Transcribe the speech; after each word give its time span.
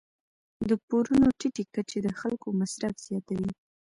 د 0.69 0.71
پورونو 0.87 1.27
ټیټې 1.39 1.63
کچې 1.73 1.99
د 2.03 2.07
خلکو 2.19 2.47
مصرف 2.59 2.95
زیاتوي. 3.07 3.51